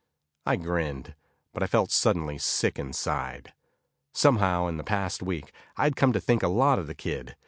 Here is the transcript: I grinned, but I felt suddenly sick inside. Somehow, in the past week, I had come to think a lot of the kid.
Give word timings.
I 0.47 0.55
grinned, 0.55 1.13
but 1.53 1.61
I 1.61 1.67
felt 1.67 1.91
suddenly 1.91 2.39
sick 2.39 2.79
inside. 2.79 3.53
Somehow, 4.15 4.65
in 4.65 4.77
the 4.77 4.83
past 4.83 5.21
week, 5.21 5.51
I 5.77 5.83
had 5.83 5.95
come 5.95 6.11
to 6.13 6.19
think 6.19 6.41
a 6.41 6.47
lot 6.47 6.79
of 6.79 6.87
the 6.87 6.95
kid. 6.95 7.35